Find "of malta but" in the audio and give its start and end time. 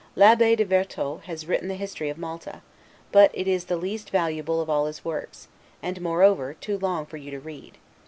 2.09-3.29